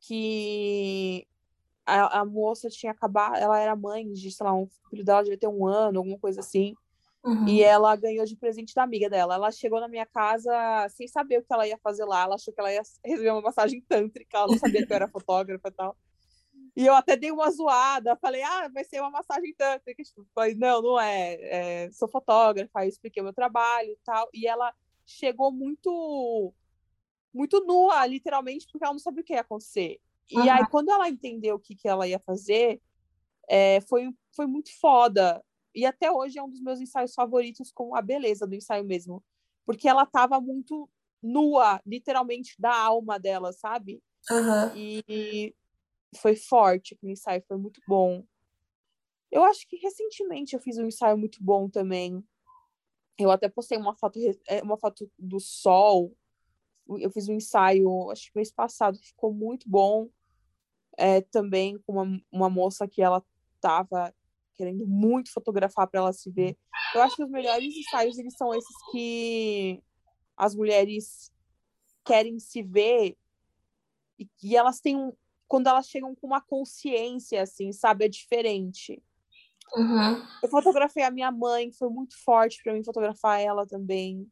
que 0.00 1.26
a, 1.86 2.20
a 2.20 2.24
moça 2.24 2.68
tinha 2.68 2.92
acabado, 2.92 3.36
ela 3.36 3.58
era 3.58 3.76
mãe 3.76 4.12
de, 4.12 4.30
sei 4.30 4.44
lá, 4.44 4.52
um 4.52 4.68
filho 4.90 5.04
dela 5.04 5.22
devia 5.22 5.38
ter 5.38 5.46
um 5.46 5.64
ano, 5.64 6.00
alguma 6.00 6.18
coisa 6.18 6.40
assim. 6.40 6.74
Uhum. 7.24 7.48
E 7.48 7.62
ela 7.62 7.96
ganhou 7.96 8.24
de 8.24 8.36
presente 8.36 8.74
da 8.74 8.84
amiga 8.84 9.10
dela. 9.10 9.34
Ela 9.34 9.50
chegou 9.50 9.80
na 9.80 9.88
minha 9.88 10.06
casa 10.06 10.52
sem 10.90 11.08
saber 11.08 11.38
o 11.38 11.42
que 11.42 11.52
ela 11.52 11.66
ia 11.66 11.78
fazer 11.78 12.04
lá. 12.04 12.22
Ela 12.22 12.36
achou 12.36 12.54
que 12.54 12.60
ela 12.60 12.72
ia 12.72 12.82
receber 13.04 13.30
uma 13.30 13.40
massagem 13.40 13.80
tântrica. 13.88 14.38
Ela 14.38 14.46
não 14.46 14.58
sabia 14.58 14.86
que 14.86 14.92
eu 14.92 14.96
era 14.96 15.08
fotógrafa 15.08 15.68
e 15.68 15.72
tal. 15.72 15.96
E 16.76 16.86
eu 16.86 16.94
até 16.94 17.16
dei 17.16 17.32
uma 17.32 17.50
zoada. 17.50 18.16
Falei, 18.16 18.42
ah, 18.42 18.68
vai 18.68 18.84
ser 18.84 19.00
uma 19.00 19.10
massagem 19.10 19.52
tântrica. 19.54 20.04
Tipo, 20.04 20.24
falei, 20.32 20.54
não, 20.54 20.80
não 20.80 21.00
é. 21.00 21.86
é 21.86 21.90
sou 21.90 22.08
fotógrafa. 22.08 22.70
Aí 22.78 22.88
expliquei 22.88 23.20
o 23.20 23.24
meu 23.24 23.34
trabalho 23.34 23.90
e 23.90 23.98
tal. 24.04 24.28
E 24.32 24.46
ela 24.46 24.72
chegou 25.04 25.50
muito 25.50 26.54
muito 27.34 27.60
nua, 27.66 28.06
literalmente, 28.06 28.66
porque 28.70 28.82
ela 28.82 28.94
não 28.94 28.98
sabia 28.98 29.20
o 29.20 29.24
que 29.24 29.34
ia 29.34 29.40
acontecer. 29.42 30.00
E 30.30 30.36
Uhum. 30.38 30.50
aí, 30.50 30.64
quando 30.70 30.90
ela 30.90 31.08
entendeu 31.08 31.56
o 31.56 31.60
que, 31.60 31.74
que 31.74 31.88
ela 31.88 32.06
ia 32.06 32.18
fazer, 32.18 32.80
é, 33.48 33.80
foi, 33.82 34.10
foi 34.34 34.46
muito 34.46 34.70
foda. 34.80 35.42
E 35.74 35.84
até 35.84 36.10
hoje 36.10 36.38
é 36.38 36.42
um 36.42 36.48
dos 36.50 36.60
meus 36.60 36.80
ensaios 36.80 37.14
favoritos 37.14 37.70
com 37.72 37.94
a 37.94 38.02
beleza 38.02 38.46
do 38.46 38.54
ensaio 38.54 38.84
mesmo. 38.84 39.22
Porque 39.64 39.88
ela 39.88 40.06
tava 40.06 40.40
muito 40.40 40.88
nua, 41.22 41.80
literalmente, 41.84 42.54
da 42.58 42.74
alma 42.74 43.18
dela, 43.18 43.52
sabe? 43.52 44.02
Aham. 44.30 44.72
E 44.74 45.54
foi 46.16 46.34
forte 46.36 46.94
aquele 46.94 47.12
ensaio, 47.12 47.44
foi 47.46 47.56
muito 47.56 47.80
bom. 47.86 48.24
Eu 49.30 49.44
acho 49.44 49.66
que 49.68 49.76
recentemente 49.76 50.54
eu 50.54 50.60
fiz 50.60 50.78
um 50.78 50.86
ensaio 50.86 51.18
muito 51.18 51.42
bom 51.42 51.68
também. 51.68 52.24
Eu 53.18 53.30
até 53.30 53.48
postei 53.48 53.76
uma 53.76 53.94
foto, 53.94 54.18
é, 54.46 54.62
uma 54.62 54.78
foto 54.78 55.10
do 55.18 55.40
sol. 55.40 56.16
Eu 56.88 57.10
fiz 57.10 57.28
um 57.28 57.34
ensaio, 57.34 58.10
acho 58.10 58.30
que 58.30 58.36
mês 58.36 58.50
passado, 58.50 58.98
ficou 58.98 59.32
muito 59.32 59.68
bom. 59.68 60.08
É, 60.98 61.20
também 61.20 61.78
com 61.86 61.92
uma, 61.92 62.22
uma 62.32 62.50
moça 62.50 62.88
que 62.88 63.02
ela 63.02 63.22
tava 63.60 64.14
querendo 64.54 64.86
muito 64.86 65.30
fotografar 65.30 65.86
para 65.86 66.00
ela 66.00 66.12
se 66.12 66.30
ver. 66.30 66.56
Eu 66.94 67.02
acho 67.02 67.16
que 67.16 67.22
os 67.22 67.30
melhores 67.30 67.76
ensaios 67.76 68.18
eles 68.18 68.34
são 68.34 68.54
esses 68.54 68.74
que 68.90 69.82
as 70.36 70.54
mulheres 70.54 71.30
querem 72.02 72.38
se 72.38 72.62
ver 72.62 73.16
e, 74.18 74.28
e 74.42 74.56
elas 74.56 74.80
têm 74.80 74.96
um, 74.96 75.12
quando 75.46 75.68
elas 75.68 75.88
chegam 75.88 76.14
com 76.14 76.26
uma 76.26 76.40
consciência 76.40 77.42
assim, 77.42 77.72
sabe, 77.72 78.06
é 78.06 78.08
diferente. 78.08 79.02
Uhum. 79.74 80.22
Eu 80.42 80.48
fotografei 80.48 81.02
a 81.02 81.10
minha 81.10 81.30
mãe, 81.30 81.72
foi 81.72 81.88
muito 81.88 82.16
forte 82.22 82.62
para 82.62 82.72
mim 82.72 82.84
fotografar 82.84 83.40
ela 83.40 83.66
também. 83.66 84.26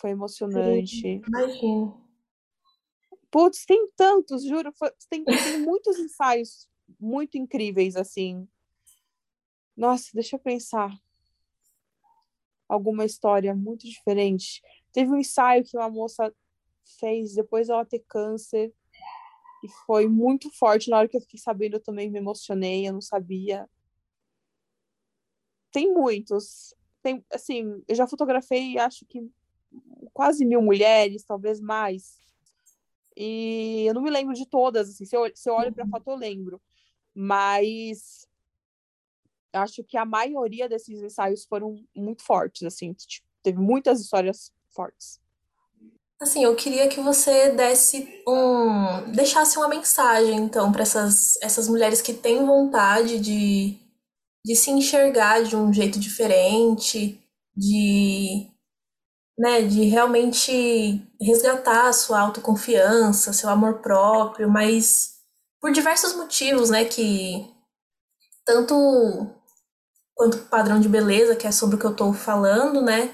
Foi 0.00 0.10
emocionante. 0.10 1.22
Imagino. 1.26 2.08
Putz, 3.30 3.66
tem 3.66 3.86
tantos, 3.96 4.44
juro, 4.44 4.72
tem, 5.10 5.24
tem 5.24 5.58
muitos 5.58 5.98
ensaios 5.98 6.68
muito 6.98 7.36
incríveis 7.36 7.96
assim. 7.96 8.48
Nossa, 9.76 10.10
deixa 10.14 10.36
eu 10.36 10.40
pensar. 10.40 10.90
Alguma 12.68 13.04
história 13.04 13.54
muito 13.54 13.86
diferente. 13.86 14.62
Teve 14.92 15.10
um 15.10 15.16
ensaio 15.16 15.64
que 15.64 15.76
uma 15.76 15.90
moça 15.90 16.34
fez 16.98 17.34
depois 17.34 17.68
dela 17.68 17.84
ter 17.84 18.04
câncer 18.08 18.72
e 19.62 19.68
foi 19.86 20.06
muito 20.06 20.50
forte. 20.50 20.88
Na 20.88 20.98
hora 20.98 21.08
que 21.08 21.16
eu 21.16 21.20
fiquei 21.20 21.38
sabendo, 21.38 21.76
eu 21.76 21.82
também 21.82 22.10
me 22.10 22.18
emocionei, 22.18 22.88
eu 22.88 22.92
não 22.92 23.00
sabia. 23.00 23.68
Tem 25.70 25.92
muitos. 25.92 26.74
Tem, 27.02 27.24
assim, 27.30 27.82
eu 27.86 27.94
já 27.94 28.06
fotografei, 28.06 28.78
acho 28.78 29.04
que 29.06 29.30
quase 30.12 30.44
mil 30.44 30.62
mulheres, 30.62 31.24
talvez 31.24 31.60
mais. 31.60 32.18
E 33.16 33.84
eu 33.86 33.94
não 33.94 34.02
me 34.02 34.10
lembro 34.10 34.34
de 34.34 34.46
todas, 34.46 34.88
assim, 34.88 35.04
se 35.04 35.16
eu, 35.16 35.30
se 35.34 35.50
eu 35.50 35.54
olho 35.54 35.72
para 35.72 35.84
a 35.84 35.88
foto 35.88 36.10
eu 36.10 36.16
lembro. 36.16 36.60
Mas 37.14 38.26
acho 39.52 39.82
que 39.82 39.96
a 39.96 40.04
maioria 40.04 40.68
desses 40.68 41.02
ensaios 41.02 41.44
foram 41.44 41.82
muito 41.94 42.22
fortes, 42.22 42.62
assim, 42.62 42.92
tipo, 42.92 43.26
teve 43.42 43.58
muitas 43.58 44.00
histórias 44.00 44.52
fortes. 44.70 45.20
Assim, 46.20 46.42
eu 46.42 46.54
queria 46.56 46.88
que 46.88 47.00
você 47.00 47.50
desse 47.50 48.22
um, 48.26 49.12
deixasse 49.12 49.56
uma 49.56 49.68
mensagem, 49.68 50.36
então, 50.36 50.72
para 50.72 50.82
essas, 50.82 51.36
essas 51.40 51.68
mulheres 51.68 52.02
que 52.02 52.12
têm 52.12 52.44
vontade 52.44 53.20
de, 53.20 53.76
de 54.44 54.56
se 54.56 54.70
enxergar 54.70 55.44
de 55.44 55.54
um 55.54 55.72
jeito 55.72 55.98
diferente, 55.98 57.20
de, 57.56 58.48
né, 59.38 59.62
de 59.62 59.84
realmente 59.84 61.00
resgatar 61.20 61.88
a 61.88 61.92
sua 61.92 62.20
autoconfiança, 62.20 63.32
seu 63.32 63.48
amor 63.48 63.74
próprio, 63.80 64.50
mas 64.50 65.18
por 65.60 65.72
diversos 65.72 66.14
motivos, 66.14 66.70
né, 66.70 66.84
que 66.84 67.46
tanto 68.44 68.74
quanto 70.14 70.38
padrão 70.46 70.80
de 70.80 70.88
beleza, 70.88 71.36
que 71.36 71.46
é 71.46 71.52
sobre 71.52 71.76
o 71.76 71.78
que 71.78 71.84
eu 71.84 71.94
tô 71.94 72.12
falando, 72.12 72.82
né, 72.82 73.10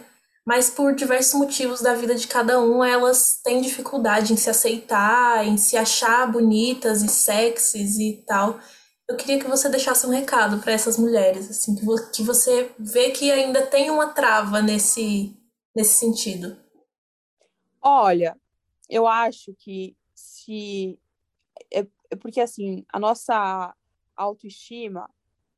mas 0.46 0.70
por 0.70 0.94
diversos 0.94 1.34
motivos 1.34 1.82
da 1.82 1.94
vida 1.94 2.14
de 2.14 2.26
cada 2.26 2.60
um, 2.60 2.82
elas 2.82 3.40
têm 3.42 3.60
dificuldade 3.60 4.32
em 4.32 4.36
se 4.36 4.48
aceitar, 4.48 5.46
em 5.46 5.56
se 5.56 5.76
achar 5.76 6.30
bonitas 6.30 7.02
e 7.02 7.08
sexys 7.08 7.98
e 7.98 8.24
tal. 8.26 8.58
Eu 9.08 9.16
queria 9.16 9.38
que 9.38 9.48
você 9.48 9.68
deixasse 9.68 10.06
um 10.06 10.10
recado 10.10 10.58
para 10.58 10.72
essas 10.72 10.98
mulheres, 10.98 11.50
assim, 11.50 11.74
que 12.12 12.22
você 12.22 12.70
vê 12.78 13.10
que 13.10 13.30
ainda 13.30 13.62
tem 13.62 13.90
uma 13.90 14.08
trava 14.08 14.62
nesse, 14.62 15.34
nesse 15.74 15.98
sentido. 15.98 16.56
Olha, 17.80 18.38
eu 18.88 19.06
acho 19.06 19.54
que 19.54 19.96
se. 20.14 20.98
É, 21.72 21.86
é 22.10 22.16
porque, 22.16 22.40
assim, 22.40 22.84
a 22.92 22.98
nossa 22.98 23.74
autoestima, 24.16 25.10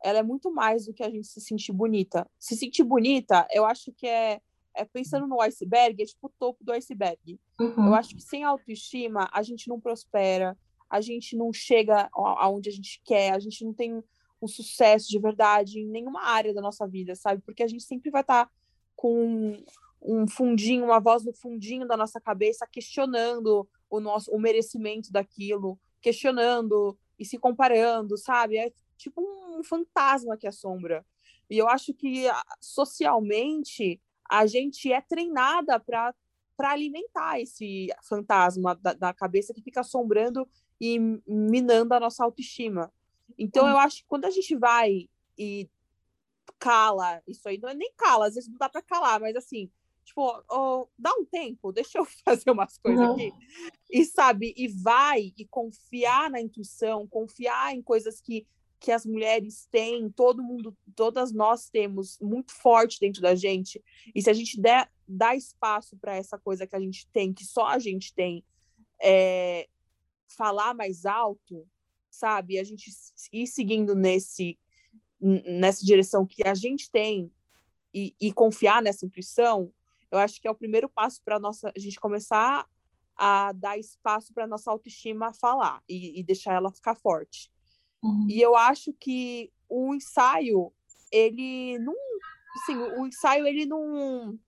ela 0.02 0.18
é 0.18 0.23
muito 0.23 0.52
mais 0.52 0.87
do 0.87 0.94
que 0.94 1.02
a 1.02 1.11
gente 1.11 1.26
se 1.26 1.40
sentir 1.40 1.73
bonita. 1.73 2.28
Se 2.38 2.56
sentir 2.56 2.85
bonita, 2.85 3.46
eu 3.52 3.64
acho 3.64 3.92
que 3.92 4.06
é, 4.06 4.40
é 4.75 4.85
pensando 4.85 5.26
no 5.26 5.40
iceberg, 5.40 6.02
é 6.02 6.06
tipo 6.06 6.26
o 6.26 6.32
topo 6.38 6.64
do 6.64 6.73
iceberg. 6.73 7.38
Uhum. 7.61 7.88
Eu 7.88 7.94
acho 7.94 8.14
que 8.14 8.23
sem 8.23 8.44
autoestima, 8.44 9.28
a 9.32 9.42
gente 9.42 9.68
não 9.68 9.80
prospera, 9.80 10.56
a 10.88 11.00
gente 11.00 11.37
não 11.37 11.52
chega 11.52 12.08
aonde 12.12 12.68
a 12.68 12.73
gente 12.73 13.00
quer, 13.04 13.32
a 13.32 13.38
gente 13.38 13.64
não 13.64 13.73
tem 13.73 14.02
um 14.40 14.46
sucesso 14.46 15.08
de 15.08 15.18
verdade 15.18 15.80
em 15.80 15.88
nenhuma 15.88 16.23
área 16.23 16.54
da 16.54 16.61
nossa 16.61 16.87
vida, 16.87 17.14
sabe? 17.14 17.42
Porque 17.42 17.62
a 17.62 17.68
gente 17.68 17.82
sempre 17.82 18.11
vai 18.11 18.20
estar 18.20 18.50
com 18.94 19.56
um 20.06 20.26
fundinho, 20.28 20.84
uma 20.84 21.00
voz 21.00 21.25
no 21.25 21.32
fundinho 21.32 21.86
da 21.86 21.96
nossa 21.96 22.20
cabeça 22.20 22.66
questionando 22.66 23.68
o 23.90 24.00
nosso 24.00 24.30
o 24.30 24.38
merecimento 24.38 25.12
daquilo, 25.12 25.78
questionando 26.00 26.96
e 27.18 27.25
se 27.25 27.38
comparando, 27.38 28.16
sabe? 28.16 28.56
É 28.56 28.72
tipo 28.96 29.20
um 29.20 29.62
fantasma 29.64 30.36
que 30.36 30.46
assombra. 30.46 31.04
E 31.50 31.58
eu 31.58 31.68
acho 31.68 31.92
que 31.92 32.25
socialmente 32.60 34.00
a 34.28 34.46
gente 34.46 34.92
é 34.92 35.00
treinada 35.00 35.78
para 35.78 36.14
para 36.56 36.70
alimentar 36.70 37.38
esse 37.38 37.88
fantasma 38.02 38.75
da, 38.76 38.94
da 38.94 39.12
cabeça 39.12 39.52
que 39.52 39.60
fica 39.60 39.80
assombrando 39.80 40.48
e 40.80 40.98
minando 41.26 41.92
a 41.92 42.00
nossa 42.00 42.25
autoestima. 42.25 42.90
Então, 43.36 43.68
eu 43.68 43.76
acho 43.76 43.98
que 43.98 44.08
quando 44.08 44.25
a 44.25 44.30
gente 44.30 44.56
vai 44.56 45.06
e 45.36 45.68
cala, 46.58 47.22
isso 47.26 47.46
aí 47.46 47.58
não 47.58 47.68
é 47.68 47.75
nem 47.75 47.92
cala, 47.94 48.26
às 48.26 48.34
vezes 48.34 48.48
não 48.48 48.56
dá 48.56 48.70
para 48.70 48.80
calar, 48.80 49.20
mas 49.20 49.36
assim, 49.36 49.70
tipo, 50.06 50.42
ó, 50.48 50.86
dá 50.98 51.12
um 51.12 51.25
tempo, 51.25 51.72
deixa 51.72 51.98
eu 51.98 52.04
fazer 52.25 52.50
umas 52.50 52.78
coisas 52.78 53.04
Uhum. 53.04 53.12
aqui. 53.12 53.32
E 53.90 54.04
sabe, 54.04 54.54
e 54.56 54.68
vai 54.68 55.32
e 55.36 55.44
confiar 55.46 56.30
na 56.30 56.40
intuição, 56.40 57.06
confiar 57.06 57.75
em 57.75 57.82
coisas 57.82 58.20
que 58.20 58.46
que 58.78 58.92
as 58.92 59.06
mulheres 59.06 59.66
têm, 59.70 60.10
todo 60.10 60.42
mundo, 60.42 60.76
todas 60.94 61.32
nós 61.32 61.70
temos 61.70 62.18
muito 62.20 62.52
forte 62.52 63.00
dentro 63.00 63.22
da 63.22 63.34
gente. 63.34 63.82
E 64.14 64.20
se 64.20 64.28
a 64.28 64.34
gente 64.34 64.60
der 64.60 64.92
dar 65.08 65.34
espaço 65.34 65.96
para 65.96 66.14
essa 66.14 66.38
coisa 66.38 66.66
que 66.66 66.76
a 66.76 66.78
gente 66.78 67.08
tem, 67.08 67.32
que 67.32 67.42
só 67.44 67.66
a 67.68 67.78
gente 67.78 68.14
tem, 68.14 68.44
é, 69.02 69.66
falar 70.28 70.75
mais 70.75 71.06
alto, 71.06 71.66
sabe? 72.10 72.58
A 72.58 72.64
gente 72.64 72.90
ir 73.32 73.46
seguindo 73.46 73.94
nesse 73.94 74.58
nessa 75.18 75.84
direção 75.84 76.26
que 76.26 76.46
a 76.46 76.54
gente 76.54 76.90
tem 76.90 77.32
e, 77.92 78.14
e 78.20 78.30
confiar 78.30 78.82
nessa 78.82 79.06
intuição, 79.06 79.72
eu 80.16 80.20
acho 80.20 80.40
que 80.40 80.49
é 80.49 80.50
o 80.50 80.54
primeiro 80.54 80.88
passo 80.88 81.23
para 81.25 81.38
nossa 81.38 81.73
a 81.75 81.78
gente 81.78 82.00
começar 82.00 82.66
a 83.16 83.52
dar 83.52 83.78
espaço 83.78 84.32
para 84.35 84.46
nossa 84.46 84.70
autoestima 84.70 85.32
falar 85.32 85.82
e, 85.88 86.20
e 86.20 86.23
deixar 86.23 86.54
ela 86.54 86.70
ficar 86.70 86.94
forte. 86.94 87.50
Uhum. 88.02 88.26
E 88.28 88.40
eu 88.40 88.54
acho 88.54 88.92
que 88.92 89.50
o 89.68 89.94
ensaio, 89.94 90.73
ele 91.11 91.78
não. 91.78 91.94
Assim, 92.56 92.76
o 92.76 93.06
ensaio, 93.06 93.46
ele 93.46 93.66
não. 93.66 94.38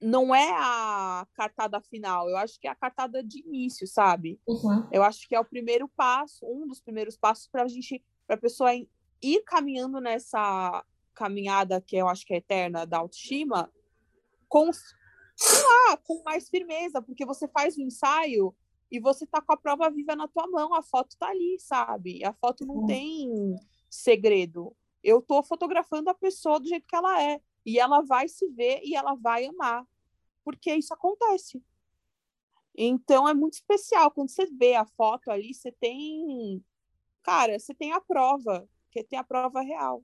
Não 0.00 0.32
é 0.32 0.52
a 0.52 1.26
cartada 1.34 1.80
final, 1.80 2.28
eu 2.28 2.36
acho 2.36 2.60
que 2.60 2.68
é 2.68 2.70
a 2.70 2.74
cartada 2.74 3.20
de 3.20 3.40
início, 3.40 3.84
sabe? 3.84 4.40
Uhum. 4.46 4.86
Eu 4.92 5.02
acho 5.02 5.26
que 5.28 5.34
é 5.34 5.40
o 5.40 5.44
primeiro 5.44 5.88
passo, 5.88 6.46
um 6.46 6.68
dos 6.68 6.80
primeiros 6.80 7.16
passos 7.16 7.48
para 7.48 7.64
a 7.64 7.68
gente, 7.68 8.04
para 8.24 8.36
a 8.36 8.40
pessoa 8.40 8.70
ir 9.20 9.42
caminhando 9.44 10.00
nessa 10.00 10.84
caminhada 11.14 11.80
que 11.80 11.96
eu 11.96 12.06
acho 12.06 12.24
que 12.24 12.32
é 12.32 12.36
eterna 12.36 12.86
da 12.86 12.98
autoestima, 12.98 13.72
com, 14.48 14.66
lá, 14.66 15.96
com 15.98 16.22
mais 16.24 16.48
firmeza, 16.48 17.02
porque 17.02 17.24
você 17.24 17.46
faz 17.48 17.76
o 17.76 17.82
ensaio 17.82 18.54
e 18.90 18.98
você 18.98 19.26
tá 19.26 19.40
com 19.40 19.52
a 19.52 19.56
prova 19.56 19.90
viva 19.90 20.16
na 20.16 20.26
tua 20.26 20.46
mão, 20.46 20.74
a 20.74 20.82
foto 20.82 21.16
tá 21.18 21.28
ali, 21.28 21.58
sabe? 21.60 22.24
A 22.24 22.32
foto 22.32 22.64
não 22.64 22.86
tem 22.86 23.56
segredo. 23.90 24.74
Eu 25.02 25.20
tô 25.20 25.42
fotografando 25.42 26.10
a 26.10 26.14
pessoa 26.14 26.58
do 26.58 26.68
jeito 26.68 26.86
que 26.86 26.96
ela 26.96 27.22
é. 27.22 27.40
E 27.64 27.78
ela 27.78 28.00
vai 28.00 28.28
se 28.28 28.48
ver 28.48 28.80
e 28.82 28.96
ela 28.96 29.14
vai 29.14 29.44
amar. 29.46 29.86
Porque 30.42 30.74
isso 30.74 30.94
acontece. 30.94 31.62
Então 32.74 33.28
é 33.28 33.34
muito 33.34 33.54
especial. 33.54 34.10
Quando 34.10 34.30
você 34.30 34.46
vê 34.46 34.74
a 34.74 34.86
foto 34.86 35.30
ali, 35.30 35.52
você 35.52 35.70
tem. 35.72 36.64
Cara, 37.22 37.58
você 37.58 37.74
tem 37.74 37.92
a 37.92 38.00
prova, 38.00 38.66
que 38.90 39.04
tem 39.04 39.18
a 39.18 39.24
prova 39.24 39.60
real. 39.60 40.02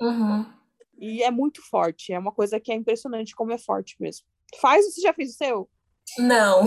Uhum. 0.00 0.52
E 0.98 1.22
é 1.22 1.30
muito 1.30 1.62
forte. 1.68 2.12
É 2.12 2.18
uma 2.18 2.32
coisa 2.32 2.58
que 2.58 2.72
é 2.72 2.74
impressionante 2.74 3.34
como 3.34 3.52
é 3.52 3.58
forte 3.58 3.96
mesmo. 4.00 4.26
Faz, 4.60 4.86
você 4.86 5.00
já 5.00 5.12
fez 5.12 5.30
o 5.30 5.36
seu? 5.36 5.70
Não. 6.18 6.66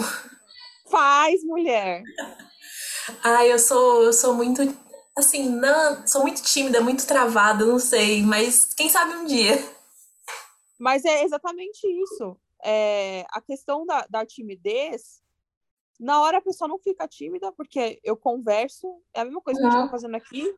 Faz, 0.89 1.43
mulher. 1.43 2.03
Ai, 3.23 3.51
eu 3.51 3.59
sou, 3.59 4.03
eu 4.03 4.13
sou 4.13 4.33
muito, 4.33 4.61
assim, 5.15 5.49
não, 5.49 6.05
sou 6.05 6.21
muito 6.21 6.43
tímida, 6.43 6.81
muito 6.81 7.07
travada, 7.07 7.65
não 7.65 7.79
sei, 7.79 8.21
mas 8.21 8.73
quem 8.73 8.89
sabe 8.89 9.15
um 9.15 9.25
dia. 9.25 9.57
Mas 10.77 11.03
é 11.05 11.23
exatamente 11.23 11.85
isso. 11.85 12.37
É, 12.63 13.25
a 13.31 13.41
questão 13.41 13.85
da, 13.85 14.05
da 14.09 14.25
timidez, 14.25 15.21
na 15.99 16.21
hora 16.21 16.37
a 16.37 16.41
pessoa 16.41 16.67
não 16.67 16.79
fica 16.79 17.07
tímida, 17.07 17.51
porque 17.51 17.99
eu 18.03 18.15
converso, 18.15 19.01
é 19.13 19.21
a 19.21 19.25
mesma 19.25 19.41
coisa 19.41 19.59
que 19.59 19.65
a 19.65 19.69
gente 19.69 19.83
tá 19.83 19.89
fazendo 19.89 20.15
aqui. 20.15 20.55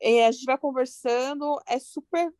E 0.00 0.22
a 0.22 0.30
gente 0.30 0.44
vai 0.44 0.56
conversando, 0.56 1.60
é 1.66 1.78
super, 1.78 2.32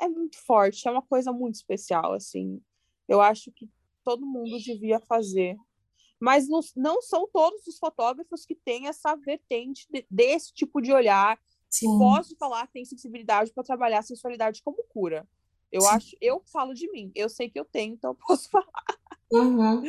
é 0.00 0.08
muito 0.08 0.38
forte, 0.38 0.86
é 0.86 0.90
uma 0.90 1.02
coisa 1.02 1.32
muito 1.32 1.56
especial, 1.56 2.12
assim. 2.12 2.60
Eu 3.08 3.20
acho 3.20 3.50
que 3.52 3.68
todo 4.04 4.26
mundo 4.26 4.58
devia 4.58 5.00
fazer 5.00 5.56
mas 6.24 6.48
não, 6.48 6.60
não 6.74 7.02
são 7.02 7.28
todos 7.30 7.66
os 7.66 7.78
fotógrafos 7.78 8.46
que 8.46 8.54
têm 8.54 8.88
essa 8.88 9.14
vertente 9.14 9.86
de, 9.90 10.06
desse 10.10 10.54
tipo 10.54 10.80
de 10.80 10.90
olhar. 10.90 11.38
Sim. 11.68 11.98
Posso 11.98 12.34
falar 12.36 12.66
que 12.66 12.72
tem 12.72 12.84
sensibilidade 12.86 13.52
para 13.52 13.62
trabalhar 13.62 13.98
a 13.98 14.02
sensualidade 14.02 14.62
como 14.62 14.82
cura. 14.84 15.28
Eu 15.70 15.82
Sim. 15.82 15.88
acho, 15.88 16.16
eu 16.22 16.42
falo 16.50 16.72
de 16.72 16.90
mim, 16.90 17.12
eu 17.14 17.28
sei 17.28 17.50
que 17.50 17.60
eu 17.60 17.64
tenho, 17.66 17.92
então 17.92 18.12
eu 18.12 18.14
posso 18.26 18.48
falar. 18.48 18.66
Uhum. 19.30 19.82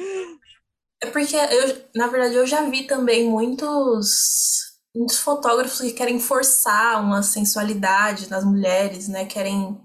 É 1.01 1.09
porque 1.09 1.37
eu, 1.37 1.89
na 1.95 2.07
verdade, 2.07 2.35
eu 2.35 2.45
já 2.45 2.67
vi 2.69 2.85
também 2.85 3.29
muitos, 3.29 4.77
muitos 4.93 5.19
fotógrafos 5.19 5.79
que 5.79 5.93
querem 5.93 6.19
forçar 6.19 7.01
uma 7.01 7.23
sensualidade 7.23 8.29
nas 8.29 8.43
mulheres, 8.43 9.07
né? 9.07 9.25
Querem 9.25 9.79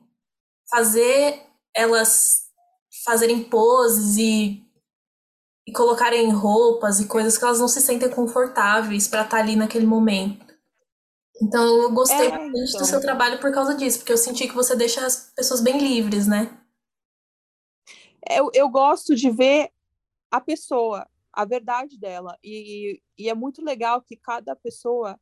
fazer 0.71 1.43
elas 1.75 2.49
fazerem 3.05 3.45
poses 3.45 4.17
e 4.17 4.67
e 5.67 5.73
colocarem 5.73 6.31
roupas 6.33 7.01
e 7.01 7.07
coisas 7.07 7.39
que 7.39 7.45
elas 7.45 7.61
não 7.61 7.69
se 7.69 7.81
sentem 7.81 8.11
confortáveis 8.11 9.07
para 9.07 9.23
estar 9.23 9.37
tá 9.37 9.43
ali 9.43 9.55
naquele 9.55 9.87
momento. 9.87 10.51
Então 11.41 11.83
eu 11.83 11.93
gostei 11.93 12.27
é, 12.27 12.31
bastante 12.31 12.69
então. 12.71 12.81
do 12.81 12.87
seu 12.87 13.01
trabalho 13.01 13.41
por 13.41 13.53
causa 13.53 13.75
disso, 13.75 13.99
porque 13.99 14.13
eu 14.13 14.19
senti 14.19 14.49
que 14.49 14.55
você 14.55 14.77
deixa 14.77 15.05
as 15.07 15.33
pessoas 15.35 15.61
bem 15.61 15.79
livres, 15.79 16.27
né? 16.27 16.59
Eu, 18.29 18.51
eu 18.53 18.69
gosto 18.69 19.15
de 19.15 19.31
ver 19.31 19.71
a 20.31 20.41
pessoa, 20.41 21.09
a 21.33 21.45
verdade 21.45 21.99
dela. 21.99 22.37
E, 22.45 23.01
e 23.17 23.31
é 23.31 23.35
muito 23.35 23.65
legal 23.65 24.03
que 24.03 24.17
cada 24.17 24.55
pessoa 24.55 25.19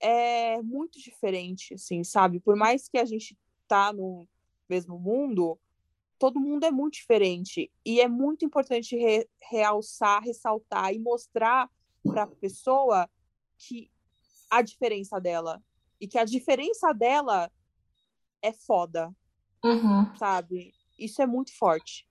é 0.00 0.62
muito 0.62 1.00
diferente, 1.00 1.74
assim, 1.74 2.04
sabe? 2.04 2.38
Por 2.40 2.54
mais 2.54 2.88
que 2.88 2.98
a 2.98 3.04
gente 3.04 3.36
tá 3.66 3.92
no 3.92 4.28
mesmo 4.68 4.98
mundo, 4.98 5.58
todo 6.18 6.40
mundo 6.40 6.64
é 6.64 6.70
muito 6.70 6.94
diferente 6.94 7.70
e 7.84 8.00
é 8.00 8.08
muito 8.08 8.44
importante 8.44 8.96
re, 8.96 9.28
realçar, 9.50 10.22
ressaltar 10.22 10.92
e 10.92 10.98
mostrar 10.98 11.70
para 12.04 12.22
a 12.22 12.26
pessoa 12.26 13.08
que 13.58 13.90
a 14.50 14.62
diferença 14.62 15.20
dela 15.20 15.62
e 16.00 16.06
que 16.06 16.18
a 16.18 16.24
diferença 16.24 16.92
dela 16.92 17.50
é 18.42 18.52
foda, 18.52 19.14
uhum. 19.64 20.14
sabe? 20.16 20.72
Isso 20.98 21.20
é 21.20 21.26
muito 21.26 21.56
forte. 21.56 22.06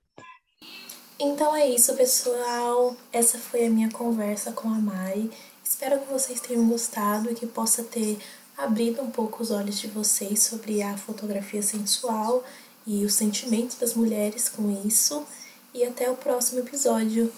Então 1.20 1.56
é 1.56 1.68
isso, 1.68 1.96
pessoal. 1.96 2.96
Essa 3.12 3.40
foi 3.40 3.66
a 3.66 3.70
minha 3.70 3.90
conversa 3.90 4.52
com 4.52 4.68
a 4.68 4.80
Mai. 4.80 5.30
Espero 5.64 6.00
que 6.00 6.12
vocês 6.12 6.42
tenham 6.42 6.68
gostado 6.68 7.32
e 7.32 7.36
que 7.36 7.48
possa 7.48 7.84
ter 7.84 8.20
abrido 8.58 9.02
um 9.02 9.10
pouco 9.10 9.42
os 9.44 9.52
olhos 9.52 9.80
de 9.80 9.88
vocês 9.88 10.44
sobre 10.44 10.82
a 10.82 10.98
fotografia 10.98 11.62
sensual 11.62 12.44
e 12.86 13.04
os 13.06 13.14
sentimentos 13.14 13.78
das 13.78 13.94
mulheres 13.94 14.50
com 14.50 14.82
isso. 14.86 15.26
E 15.74 15.84
até 15.84 16.10
o 16.10 16.16
próximo 16.16 16.62
episódio. 16.62 17.32